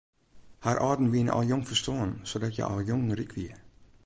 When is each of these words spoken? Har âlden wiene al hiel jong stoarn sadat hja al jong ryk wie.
Har 0.65 0.79
âlden 0.89 1.11
wiene 1.13 1.31
al 1.37 1.45
hiel 1.45 1.51
jong 1.51 1.63
stoarn 1.81 2.13
sadat 2.31 2.53
hja 2.55 2.65
al 2.71 2.81
jong 2.89 3.05
ryk 3.17 3.31
wie. 3.37 3.53